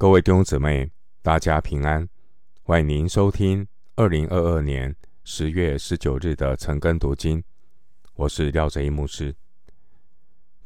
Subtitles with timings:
[0.00, 2.08] 各位弟兄姊妹，大家平安！
[2.62, 3.66] 欢迎您收听
[3.96, 7.42] 二零二二年十月十九日的晨更读经。
[8.14, 9.34] 我是廖哲一牧师。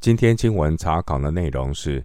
[0.01, 2.03] 今天经文查考的内容是《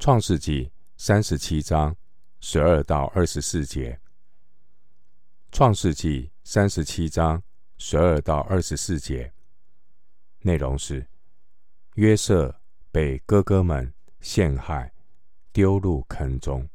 [0.00, 0.64] 创世纪》
[0.96, 1.94] 三十七章
[2.40, 3.92] 十二到二十四节。
[5.56, 7.40] 《创世纪》三十七章
[7.78, 9.32] 十二到二十四节
[10.40, 11.06] 内容是
[11.94, 12.60] 约瑟
[12.90, 14.93] 被哥哥们陷害。
[15.54, 16.68] 丢入坑中。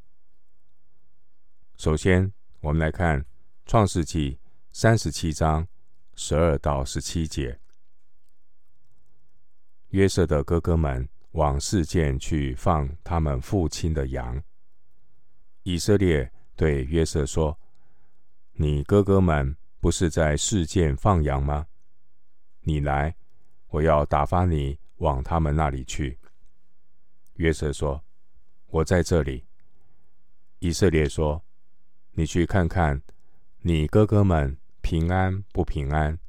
[1.75, 2.31] 首先，
[2.61, 3.21] 我们来看
[3.65, 4.35] 《创世纪》
[4.71, 5.67] 三十七章
[6.15, 7.59] 十二到十七节。
[9.89, 14.41] 约瑟的哥哥们往示剑去放他们父亲的羊。
[15.63, 17.59] 以色列对约瑟说
[18.55, 21.67] ：“你哥哥们不是在示剑放羊吗？
[22.61, 23.13] 你来，
[23.67, 26.17] 我要打发你往他们那里去。”
[27.35, 28.01] 约瑟说。
[28.71, 29.43] 我在这里。
[30.59, 31.43] 以色列说
[32.13, 33.01] ：“你去看看，
[33.61, 36.19] 你哥哥们平安不平安？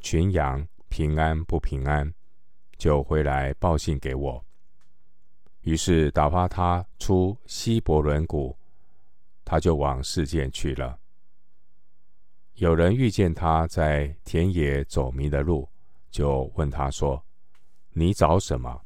[0.00, 2.14] 群羊平安不平安？
[2.76, 4.44] 就回来报信给我。”
[5.62, 8.56] 于是打发他出希伯伦谷，
[9.44, 10.98] 他就往示剑去了。
[12.54, 15.68] 有人遇见他在田野走迷的路，
[16.10, 17.24] 就问他说
[17.92, 18.84] ：“你找什么？”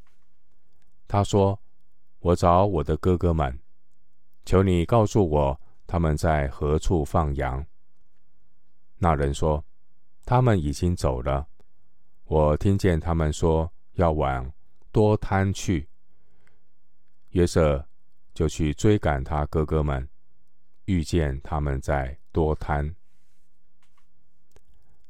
[1.07, 1.61] 他说。
[2.25, 3.61] 我找我的哥哥们，
[4.47, 7.67] 求你告诉我他们在何处放羊。
[8.97, 9.63] 那人说
[10.25, 11.47] ：“他们已经走了。
[12.25, 14.51] 我听见他们说要往
[14.91, 15.87] 多滩去。”
[17.33, 17.87] 约瑟
[18.33, 20.09] 就去追赶他哥哥们，
[20.87, 22.97] 遇见他们在多滩。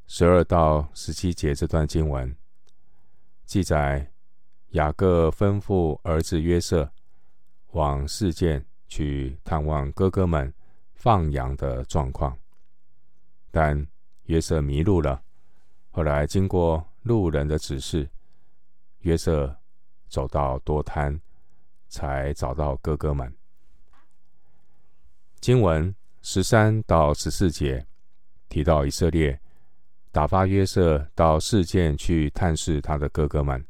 [0.09, 2.37] 十二到十七节这段经文
[3.45, 4.11] 记载，
[4.71, 6.91] 雅各吩咐儿子约瑟。
[7.75, 10.53] 往事件去探望哥哥们
[10.95, 12.39] 放羊的状况，
[13.51, 13.85] 但
[14.27, 15.21] 约瑟迷路了。
[15.91, 18.09] 后来经过路人的指示，
[19.01, 19.57] 约瑟
[20.09, 21.21] 走到多摊，
[21.89, 23.35] 才找到哥哥们。
[25.41, 25.93] 经文
[26.23, 27.85] 十三到十四节
[28.49, 29.41] 提到以色列
[30.13, 33.67] 打发约瑟到事件去探视他的哥哥们。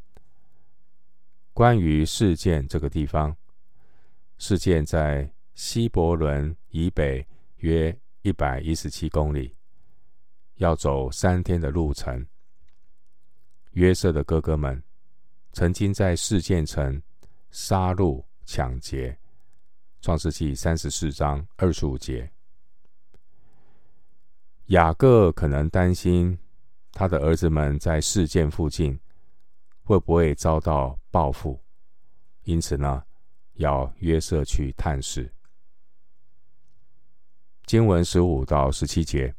[1.55, 3.35] 关于事件这个地方。
[4.39, 9.55] 事件在西伯仑以北约一百一十七公里，
[10.57, 12.27] 要走三天的路程。
[13.73, 14.83] 约瑟的哥哥们
[15.53, 17.01] 曾经在事件城
[17.51, 19.19] 杀戮抢劫，
[20.01, 22.31] 创世记三十四章二十五节。
[24.67, 26.39] 雅各可能担心
[26.93, 28.99] 他的儿子们在事件附近
[29.83, 31.61] 会不会遭到报复，
[32.45, 33.05] 因此呢，
[33.55, 35.33] 要约瑟去探视。
[37.67, 39.35] 经文十五到十七节，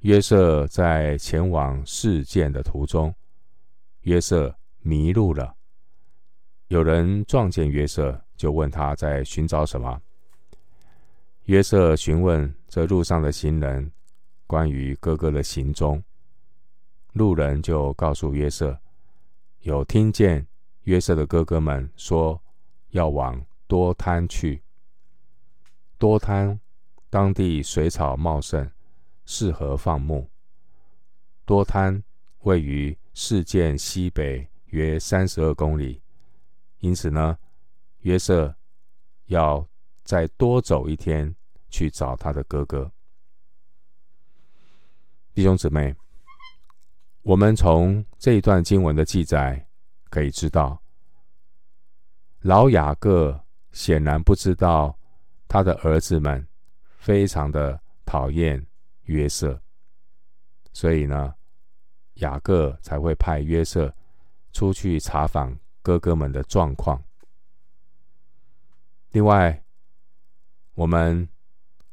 [0.00, 3.14] 约瑟在前往示剑的途中，
[4.02, 5.56] 约瑟迷路了。
[6.68, 10.00] 有人撞见约瑟，就问他在寻找什么。
[11.44, 13.90] 约瑟询问这路上的行人
[14.46, 16.02] 关于哥哥的行踪，
[17.12, 18.78] 路人就告诉约瑟，
[19.60, 20.46] 有听见
[20.82, 22.42] 约瑟的哥哥们说。
[22.92, 24.62] 要往多滩去。
[25.98, 26.58] 多滩
[27.10, 28.70] 当地水草茂盛，
[29.26, 30.28] 适合放牧。
[31.44, 32.02] 多滩
[32.40, 36.00] 位于示剑西北约三十二公里，
[36.78, 37.38] 因此呢，
[38.00, 38.54] 约瑟
[39.26, 39.66] 要
[40.02, 41.34] 再多走一天
[41.70, 42.90] 去找他的哥哥。
[45.34, 45.94] 弟兄姊妹，
[47.22, 49.66] 我们从这一段经文的记载
[50.10, 50.81] 可以知道。
[52.42, 54.98] 老雅各显然不知道
[55.46, 56.44] 他的儿子们
[56.98, 58.64] 非常的讨厌
[59.04, 59.60] 约瑟，
[60.72, 61.34] 所以呢，
[62.14, 63.94] 雅各才会派约瑟
[64.52, 67.00] 出去查访哥哥们的状况。
[69.12, 69.62] 另外，
[70.74, 71.28] 我们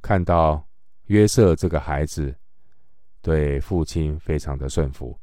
[0.02, 0.68] 看到
[1.06, 2.36] 约瑟这个孩子
[3.22, 5.20] 对父亲非常的顺服，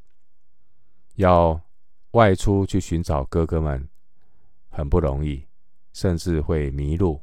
[1.16, 1.60] 要
[2.12, 3.88] 外出去寻找哥哥们。
[4.76, 5.42] 很不容易，
[5.94, 7.18] 甚至会迷路。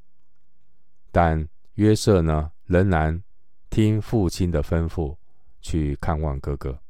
[1.12, 3.24] 但约瑟呢，仍然
[3.70, 5.16] 听父亲的吩咐
[5.62, 6.82] 去看望哥哥。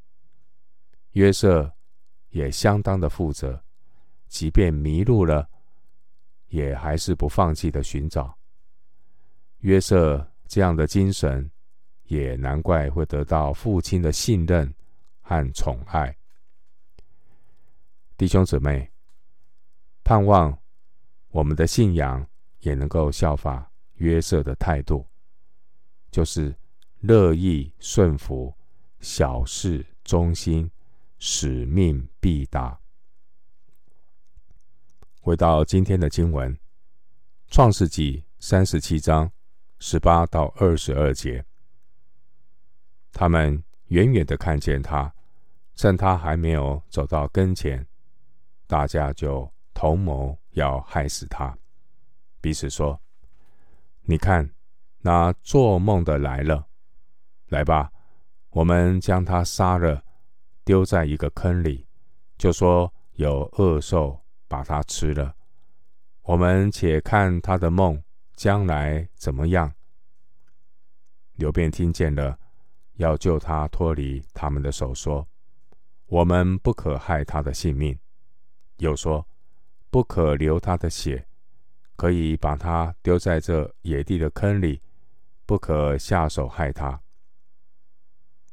[1.11, 1.69] 约瑟
[2.29, 3.61] 也相当的负责，
[4.29, 5.49] 即便迷路了，
[6.47, 8.33] 也还是不放弃的寻找。
[9.59, 11.51] 约瑟这样的精神，
[12.03, 14.73] 也难怪会得到父亲的信任
[15.19, 16.15] 和宠爱。
[18.15, 18.92] 弟兄姊妹。
[20.03, 20.57] 盼望
[21.29, 22.27] 我们的信仰
[22.59, 25.07] 也能够效法约瑟的态度，
[26.11, 26.55] 就是
[26.99, 28.53] 乐意顺服，
[28.99, 30.69] 小事忠心，
[31.19, 32.79] 使命必达。
[35.21, 36.53] 回到今天的经文，
[37.47, 39.31] 《创世纪》三十七章
[39.79, 41.45] 十八到二十二节，
[43.13, 45.13] 他们远远的看见他，
[45.75, 47.87] 趁他还没有走到跟前，
[48.67, 49.49] 大家就
[49.83, 51.53] 同谋要害死他，
[52.39, 52.97] 彼此说
[54.03, 54.49] ：“你看，
[54.99, 56.65] 那做梦的来了，
[57.47, 57.91] 来吧，
[58.51, 60.01] 我们将他杀了，
[60.63, 61.85] 丢在一个坑里，
[62.37, 65.35] 就说有恶兽。”把他吃了，
[66.21, 68.01] 我们且看他的梦
[68.35, 69.73] 将来怎么样。
[71.33, 72.39] 刘便听见了，
[72.93, 75.27] 要救他脱离他们的手，说
[76.07, 77.99] ：“我们不可害他的性命。”
[78.77, 79.27] 又说
[79.93, 81.23] ：“不可流他的血，
[81.95, 84.81] 可以把他丢在这野地的坑里，
[85.45, 86.99] 不可下手害他。”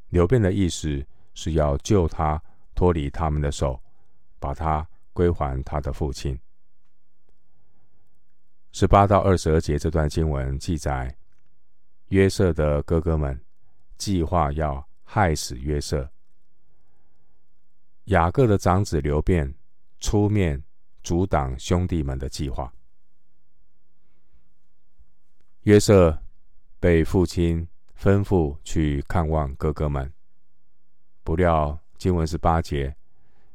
[0.09, 1.03] 流便的意思
[1.33, 2.39] 是要救他
[2.75, 3.81] 脱离他们的手，
[4.39, 4.87] 把他。
[5.13, 6.39] 归还他的父亲。
[8.71, 11.13] 十八到二十二节这段经文记载，
[12.07, 13.37] 约瑟的哥哥们
[13.97, 16.09] 计划要害死约瑟。
[18.05, 19.53] 雅各的长子流便
[19.99, 20.63] 出面
[21.01, 22.73] 阻挡兄弟们的计划。
[25.63, 26.21] 约瑟
[26.79, 27.67] 被父亲
[27.99, 30.11] 吩咐去看望哥哥们，
[31.23, 32.95] 不料经文是八节，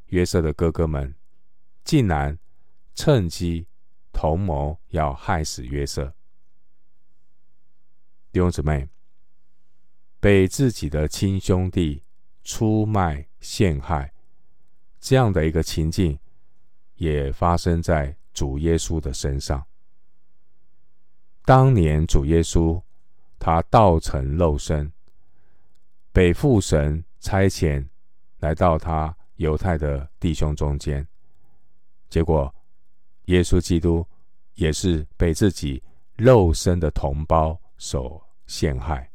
[0.06, 1.14] 约瑟的哥哥们。
[1.84, 2.37] 竟然
[2.96, 3.69] 趁机
[4.12, 6.12] 同谋要害死约瑟。
[8.32, 8.88] 弟兄姊妹，
[10.19, 12.02] 被自己的亲兄弟
[12.43, 14.12] 出卖陷害，
[14.98, 16.19] 这样的一个情境，
[16.96, 19.64] 也发生在主耶稣的身上。
[21.44, 22.82] 当年主耶稣
[23.38, 24.93] 他道成肉身，
[26.12, 27.87] 被父神差遣
[28.38, 31.06] 来到他犹太的弟兄中间。
[32.08, 32.52] 结果，
[33.26, 34.06] 耶稣基督
[34.54, 35.82] 也是被自己
[36.16, 39.10] 肉身的同胞所陷害。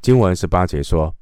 [0.00, 1.14] 经文十八节说，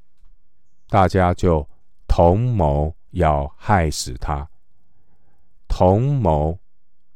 [0.89, 1.69] 大家就
[2.07, 4.49] 同谋要害死他。
[5.69, 6.59] 同谋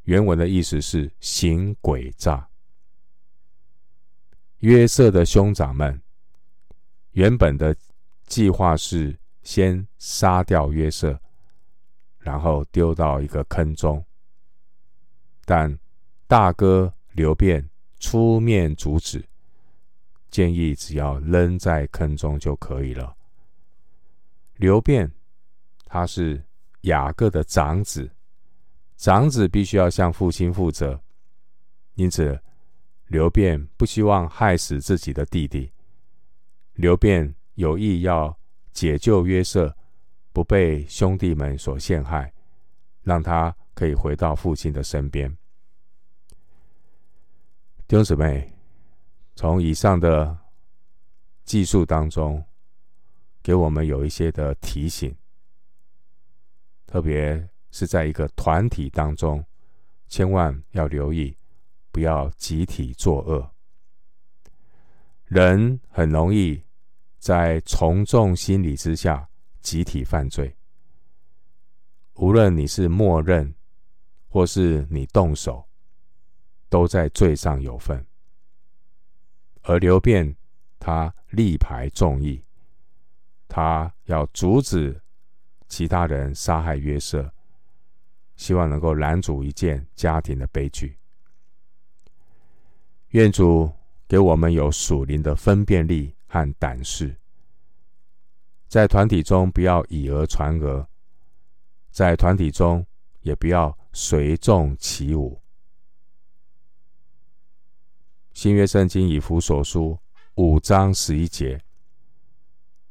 [0.03, 2.49] 原文的意思是行诡诈。
[4.59, 6.01] 约瑟的兄长们
[7.13, 7.75] 原本的
[8.27, 11.19] 计划是先杀掉约瑟。
[12.25, 14.01] 然后丢到一个坑中，
[15.45, 15.77] 但
[16.29, 17.69] 大哥流便
[17.99, 19.21] 出面阻止，
[20.31, 23.17] 建议只要扔在坑中就可以了。
[24.55, 25.11] 流便
[25.85, 26.41] 他是
[26.83, 28.09] 雅各的长子，
[29.03, 31.03] 长子必须要向父亲负责，
[31.95, 32.41] 因此
[33.09, 35.73] 刘便不希望害死自己的弟弟。
[36.75, 38.39] 刘便有意要
[38.73, 39.77] 解救约瑟。
[40.35, 42.33] 不被兄弟们所陷害，
[43.03, 45.31] 让他可以回到父亲的身边。
[47.87, 48.51] 弟兄姊妹，
[49.35, 50.39] 从以上的
[51.45, 52.43] 记述当中，
[53.43, 55.15] 给我们有一些的提醒，
[56.87, 59.45] 特别是在一个团体当中，
[60.07, 61.37] 千万要留意，
[61.91, 63.51] 不要集体作恶。
[65.25, 66.63] 人很容易
[67.19, 69.29] 在从众心理之下。
[69.63, 70.57] 集体犯罪，
[72.15, 73.55] 无论你是默认，
[74.29, 75.65] 或是你动手，
[76.69, 78.05] 都在罪上有份。
[79.63, 80.35] 而流便
[80.81, 82.45] 他力排众议，
[83.47, 85.01] 他要阻止
[85.69, 87.33] 其他人杀害约瑟，
[88.43, 90.99] 希望能够拦阻一件家庭的悲剧。
[93.11, 93.71] 愿主
[94.09, 97.17] 给我们有属灵的分辨力和胆识。
[98.67, 100.85] 在团体中不要以讹传讹，
[101.93, 102.85] 在团体中
[103.21, 105.41] 也不要随众起舞。
[108.33, 109.97] 新约圣经以弗所书
[110.35, 111.63] 五章十一节，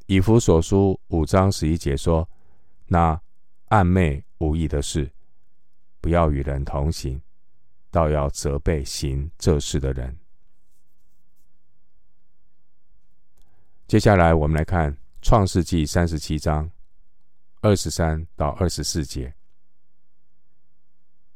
[0.06, 2.26] 以弗所书五章十一节说
[2.88, 3.20] ：“那
[3.68, 5.10] 暗昧无益的事，
[6.02, 7.18] 不要与人同行，
[7.90, 10.14] 倒要责备行这事的人。”
[13.88, 14.94] 接下来我们来看。
[15.24, 16.68] 创世纪三十七章
[17.60, 19.32] 二十三到二十四节，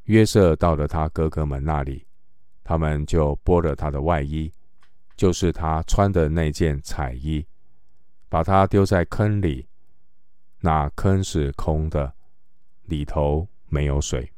[0.03, 2.05] 约瑟到了他哥哥们那里，
[2.65, 4.51] 他们就剥了他的外衣，
[5.15, 7.47] 就是他穿的那件彩衣，
[8.27, 9.65] 把他丢在坑里。
[10.59, 12.13] 那坑是空的，
[12.87, 14.29] 里头没有水。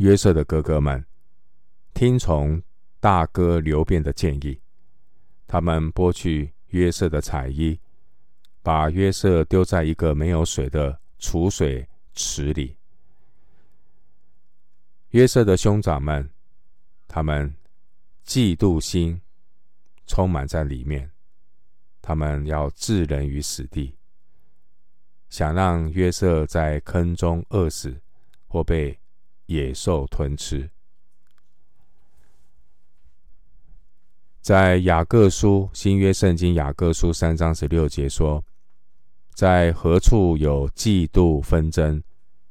[0.00, 1.04] 约瑟的哥哥们
[1.92, 2.62] 听从
[3.00, 4.58] 大哥流便的建议，
[5.46, 7.78] 他们剥去约瑟的彩衣，
[8.62, 12.78] 把约瑟丢在一个没有水的储水池里。
[15.10, 16.30] 约瑟的兄长们，
[17.06, 17.54] 他们
[18.24, 19.20] 嫉妒心
[20.06, 21.10] 充满在里面，
[22.00, 23.94] 他们要置人于死地，
[25.28, 28.00] 想让约瑟在坑中饿死，
[28.46, 28.98] 或被
[29.50, 30.70] 野兽吞吃。
[34.40, 38.44] 在雅各书新约圣经雅各书三章十六节说
[39.34, 42.00] ：“在何处有嫉妒纷争，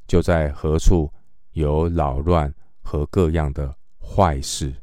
[0.07, 1.09] 就在何处
[1.53, 4.75] 有扰乱和各样的坏事。”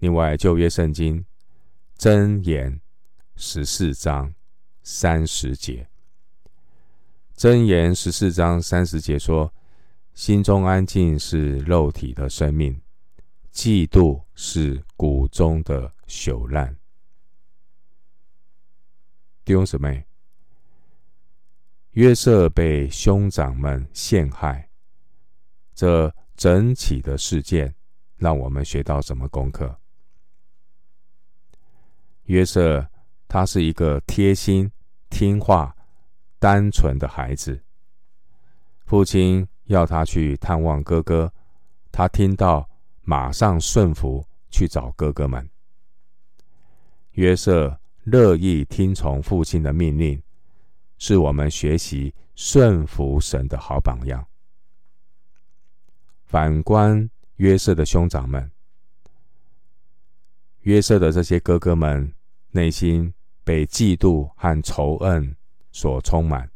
[0.00, 1.22] 另外，旧约圣经
[1.98, 2.80] 箴言
[3.36, 4.34] 十四章
[4.82, 5.86] 三十节，
[7.36, 9.52] 箴言十四章三十节说。
[10.14, 12.78] 心中安静是肉体的生命，
[13.52, 16.76] 嫉妒是骨中的朽烂。
[19.44, 20.04] 弟兄姊妹，
[21.92, 24.68] 约瑟被兄长们陷害，
[25.74, 27.74] 这整起的事件
[28.16, 29.80] 让我们学到什么功课？
[32.24, 32.86] 约瑟
[33.26, 34.70] 他是一个贴心、
[35.08, 35.74] 听话、
[36.38, 37.64] 单纯的孩子，
[38.84, 39.48] 父亲。
[39.70, 41.32] 要他去探望哥哥，
[41.92, 42.68] 他听到
[43.02, 45.48] 马上顺服去找哥哥们。
[47.12, 50.20] 约瑟乐意听从父亲的命令，
[50.98, 54.26] 是我们学习顺服神的好榜样。
[56.24, 58.50] 反观约瑟的兄长们，
[60.62, 62.12] 约瑟的这些哥哥们
[62.50, 65.36] 内心被嫉妒和仇恨
[65.70, 66.50] 所充满。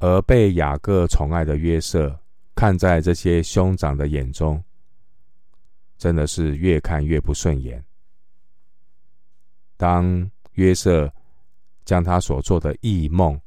[0.00, 2.18] 而被雅各宠爱的约瑟，
[2.54, 4.62] 看在这些兄长的眼中，
[5.96, 7.84] 真的是越看越不顺眼。
[9.76, 11.12] 当约瑟
[11.84, 13.40] 将他所做的异梦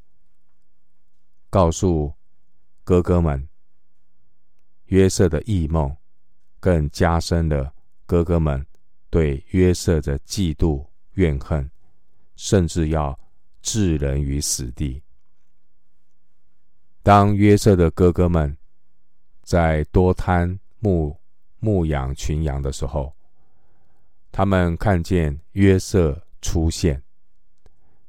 [1.50, 2.14] 告诉
[2.84, 3.48] 哥哥们，
[4.86, 5.96] 约瑟的异梦
[6.60, 7.74] 更加深了
[8.06, 8.66] 哥哥们
[9.10, 11.70] 对约瑟的嫉妒怨恨，
[12.36, 13.18] 甚至要
[13.62, 15.02] 置人于死地。
[17.04, 18.56] 当约瑟的哥哥们
[19.42, 21.18] 在多滩牧
[21.60, 23.14] 牧养群羊的时候，
[24.32, 27.02] 他们看见约瑟出现，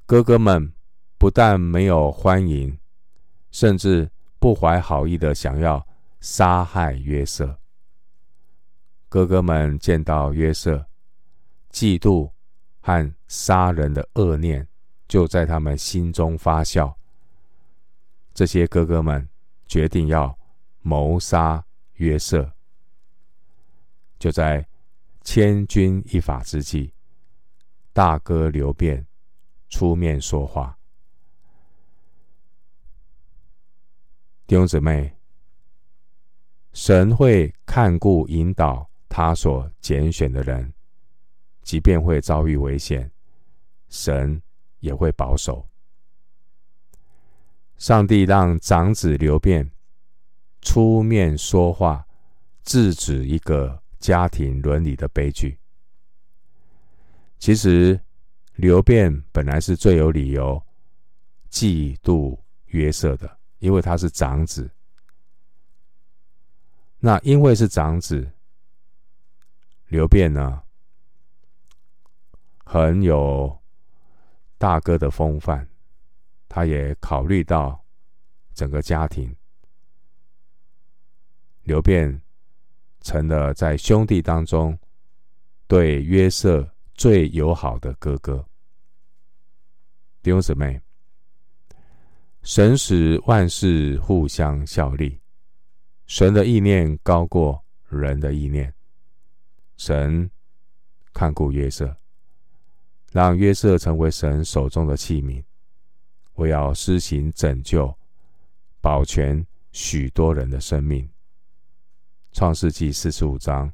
[0.05, 0.73] 哥哥们
[1.17, 2.79] 不但没有欢迎，
[3.51, 5.87] 甚至不怀好意的想要
[6.21, 7.59] 杀害约瑟。
[9.09, 10.87] 哥哥们见到约瑟，
[11.71, 12.31] 嫉妒
[12.81, 14.69] 和杀人的恶念
[15.09, 16.95] 就在他们心中发酵。
[18.43, 19.29] 这些哥哥们
[19.69, 20.37] 决定要
[20.81, 22.53] 谋杀约瑟。
[24.19, 24.67] 就在
[25.21, 26.93] 千钧一发之际，
[27.93, 29.07] 大哥流便
[29.69, 30.77] 出面说话。
[34.49, 35.17] 弟兄姊妹，
[36.73, 40.75] 神会看顾引导他所拣选的人，
[41.63, 43.09] 即便会遭遇危险，
[43.89, 44.43] 神
[44.81, 45.65] 也会保守。
[47.83, 49.69] 上帝让长子流便
[50.61, 52.07] 出面说话，
[52.63, 55.59] 制止一个家庭伦理的悲剧。
[57.41, 58.01] 其实，
[58.55, 60.63] 流便本来是最有理由
[61.51, 64.71] 嫉妒约瑟的，因为他是长子。
[67.01, 68.31] 那因为是长子，
[69.89, 70.63] 流便呢，
[72.65, 73.61] 很有
[74.57, 75.67] 大哥的风范。
[76.55, 77.83] 他也考虑到
[78.53, 79.35] 整个家庭，
[81.63, 82.21] 流便
[83.01, 84.79] 成了在兄弟当中
[85.67, 88.47] 对约瑟最友好的哥哥。
[90.23, 90.79] 弟兄姊妹，
[92.43, 95.19] 神使万事互相效力，
[96.07, 98.71] 神的意念高过人的意念。
[99.79, 100.31] 神
[101.15, 101.97] 看顾约瑟，
[103.11, 105.43] 让约瑟成为神手中的器皿。
[106.35, 107.95] 我要施行拯救，
[108.81, 111.09] 保全许多人的生命。
[112.33, 113.71] 创世纪四十五章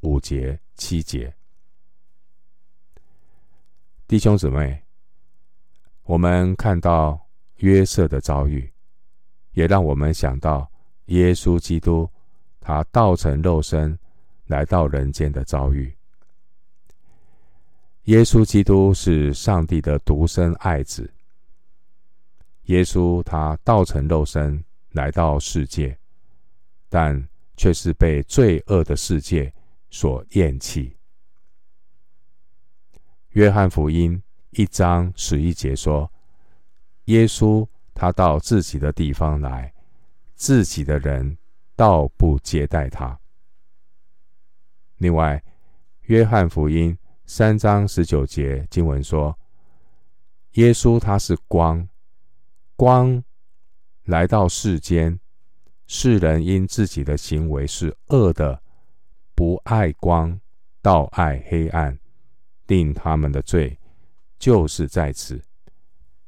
[0.00, 1.34] 五节七节，
[4.06, 4.80] 弟兄姊妹，
[6.04, 7.20] 我们看到
[7.56, 8.72] 约瑟的遭遇，
[9.52, 10.70] 也让我们想到
[11.06, 12.08] 耶稣基督
[12.60, 13.98] 他道成肉身
[14.46, 15.92] 来到人间的遭遇。
[18.04, 21.12] 耶稣基督是上帝的独生爱子。
[22.68, 25.98] 耶稣他道成肉身来到世界，
[26.90, 29.52] 但却是被罪恶的世界
[29.90, 30.94] 所厌弃。
[33.30, 36.10] 约翰福音一章十一节说
[37.06, 39.72] ：“耶稣他到自己的地方来，
[40.34, 41.38] 自己的人
[41.74, 43.18] 倒不接待他。”
[44.98, 45.42] 另外，
[46.02, 49.38] 约翰福音三章十九节经文说
[50.52, 51.88] ：“耶稣他是光，
[52.78, 53.24] 光
[54.04, 55.18] 来到世间，
[55.88, 58.62] 世人因自己的行为是恶的，
[59.34, 60.40] 不爱光，
[60.80, 61.98] 倒爱黑暗。”
[62.68, 63.80] 定他们的罪，
[64.38, 65.42] 就是在此。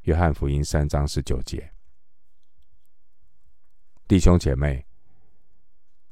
[0.00, 1.70] 约翰福音三章十九节，
[4.08, 4.84] 弟兄姐妹，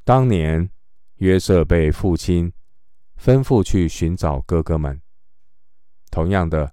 [0.04, 0.70] 当年
[1.16, 2.52] 约瑟被父亲
[3.20, 5.02] 吩咐去寻找哥哥们，
[6.12, 6.72] 同样的，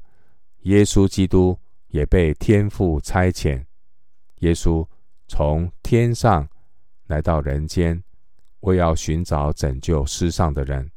[0.60, 1.58] 耶稣基督
[1.88, 3.64] 也被天父差遣。
[4.40, 4.88] 耶稣
[5.28, 6.48] 从天上
[7.08, 8.04] 来到人间，
[8.62, 10.92] 为要寻找拯救世上的人，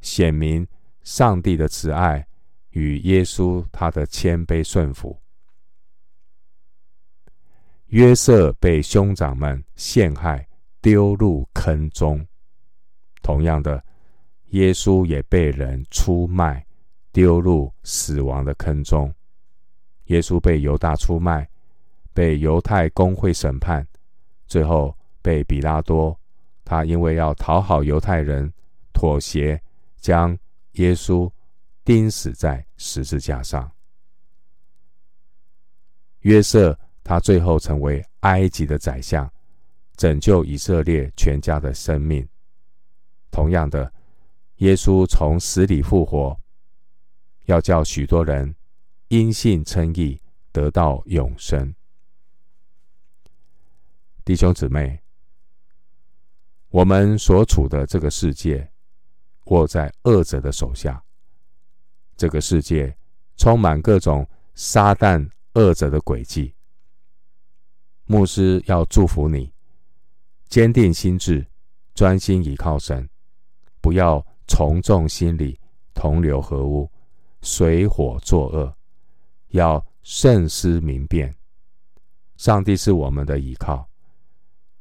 [0.00, 0.66] 显明。
[1.02, 2.26] 上帝的慈爱
[2.70, 5.20] 与耶稣他的谦卑顺服。
[7.88, 10.48] 约瑟被兄长们陷害，
[10.80, 12.26] 丢入坑中。
[13.20, 13.84] 同样的，
[14.52, 16.66] 耶稣也被人出卖，
[17.12, 19.14] 丢入死亡的坑中。
[20.06, 21.48] 耶稣被犹大出卖，
[22.12, 23.86] 被犹太公会审判，
[24.46, 26.18] 最后被比拉多，
[26.64, 28.52] 他因为要讨好犹太人，
[28.92, 29.60] 妥协
[30.00, 30.36] 将。
[30.74, 31.30] 耶稣
[31.84, 33.70] 钉死在十字架上。
[36.22, 39.32] 约瑟他最后成为埃及的宰相，
[39.96, 42.28] 拯救以色列全家的生命。
[43.30, 43.92] 同样的，
[44.56, 46.36] 耶稣从死里复活，
[47.44, 48.52] 要叫许多人
[49.14, 51.72] 因信称义，得到永生。
[54.24, 54.98] 弟兄姊妹，
[56.68, 58.72] 我们所处的这个世界，
[59.44, 61.00] 握在恶者的手下，
[62.16, 62.96] 这个世界
[63.36, 66.52] 充满各种撒旦恶者的诡计。
[68.06, 69.52] 牧师要祝福你，
[70.48, 71.46] 坚定心志，
[71.94, 73.08] 专心倚靠神，
[73.80, 75.60] 不要从众心理，
[75.94, 76.90] 同流合污，
[77.42, 78.76] 随火作恶，
[79.54, 81.32] 要慎思明辨。
[82.36, 83.88] 上帝是我们的依靠，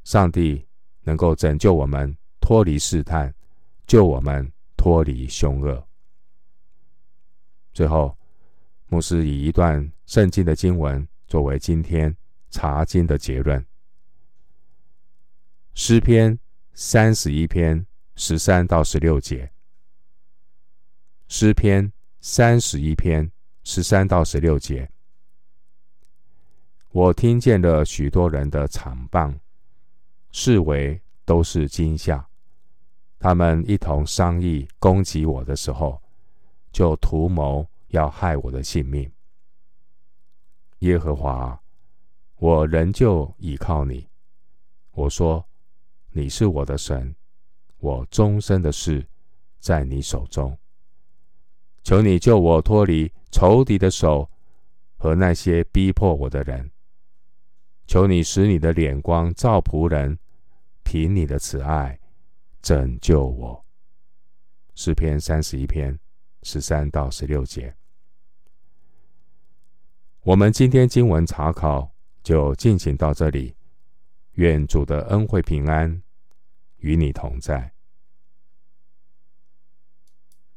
[0.03, 0.67] 上帝
[1.03, 3.33] 能够拯救我们脱离试探。
[3.85, 5.85] 救我们脱离凶恶。
[7.73, 8.17] 最后，
[8.87, 12.15] 牧师以一段圣经的经文作为今天
[12.49, 13.63] 查经的结论：
[15.73, 16.39] 诗篇
[16.73, 19.51] 三十一篇十三到十六节。
[21.27, 23.29] 诗篇三十一篇
[23.63, 24.89] 十三到十六节，
[26.91, 29.33] 我听见了许多人的惨谤，
[30.31, 32.27] 视为都是惊吓。
[33.17, 36.01] 他们一同商议攻击我的时候，
[36.73, 39.09] 就图谋要害我的性命。
[40.79, 41.57] 耶和华，
[42.35, 44.09] 我仍旧倚靠你。
[44.91, 45.43] 我说，
[46.11, 47.15] 你是我的神，
[47.77, 49.07] 我终身的事
[49.57, 50.55] 在你手中。
[51.83, 54.29] 求你救我脱离仇敌的手
[54.95, 56.71] 和那些逼迫我的人。
[57.85, 60.17] 求你使你的脸光照仆人，
[60.83, 61.99] 凭你的慈爱。
[62.61, 63.65] 拯救我，
[64.73, 65.99] 诗篇三十一篇
[66.43, 67.75] 十三到十六节。
[70.21, 71.93] 我们今天经文查考
[72.23, 73.53] 就进行到这里，
[74.35, 76.01] 愿主的恩惠平安
[76.77, 77.72] 与你同在。